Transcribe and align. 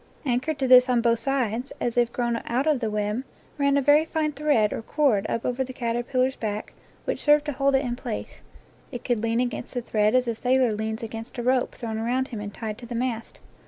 Anchored 0.25 0.57
to 0.57 0.67
this 0.67 0.89
on 0.89 0.99
both 1.01 1.19
sides, 1.19 1.71
as 1.79 1.95
if 1.95 2.11
grown 2.11 2.41
out 2.47 2.65
of 2.65 2.79
the 2.79 2.89
web,, 2.89 3.23
ran 3.59 3.77
a 3.77 3.83
very 3.83 4.03
fine 4.03 4.31
thread 4.31 4.73
or 4.73 4.81
cord 4.81 5.27
up 5.29 5.45
over 5.45 5.63
the 5.63 5.73
caterpillar's 5.73 6.35
back, 6.35 6.73
which 7.05 7.21
served 7.21 7.45
to 7.45 7.51
hold 7.51 7.75
it 7.75 7.85
in 7.85 7.95
place; 7.95 8.41
it 8.91 9.03
could 9.03 9.21
lean 9.21 9.39
against 9.39 9.75
the 9.75 9.81
thread 9.83 10.15
as 10.15 10.27
a 10.27 10.33
sailor 10.33 10.73
leans 10.73 11.03
against 11.03 11.37
a 11.37 11.43
rope 11.43 11.75
thrown 11.75 11.99
around 11.99 12.29
him 12.29 12.39
and 12.41 12.51
tied 12.51 12.79
to 12.79 12.87
the 12.87 12.95
mast. 12.95 13.41